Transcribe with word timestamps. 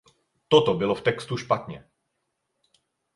Toto 0.47 0.73
bylo 0.73 0.95
v 0.95 1.01
textu 1.01 1.37
špatně. 1.37 1.89